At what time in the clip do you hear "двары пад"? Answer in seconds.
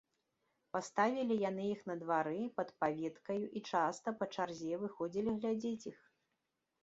2.03-2.69